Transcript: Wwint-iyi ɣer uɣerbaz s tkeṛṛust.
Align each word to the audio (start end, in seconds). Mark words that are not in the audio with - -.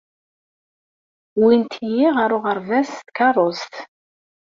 Wwint-iyi 1.39 2.07
ɣer 2.15 2.29
uɣerbaz 2.37 2.87
s 2.91 2.97
tkeṛṛust. 3.07 3.73